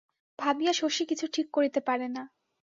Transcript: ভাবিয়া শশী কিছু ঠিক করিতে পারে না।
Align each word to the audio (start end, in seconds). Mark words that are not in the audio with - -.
ভাবিয়া 0.39 0.73
শশী 0.73 1.03
কিছু 1.05 1.25
ঠিক 1.33 1.47
করিতে 1.53 1.79
পারে 1.79 2.07
না। 2.07 2.23